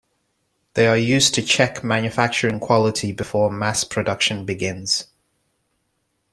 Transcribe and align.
They 0.73 0.87
are 0.87 0.97
used 0.97 1.35
to 1.35 1.43
check 1.43 1.83
manufacturing 1.83 2.59
quality 2.59 3.11
before 3.11 3.51
mass 3.51 3.83
production 3.83 4.45
begins. 4.47 5.05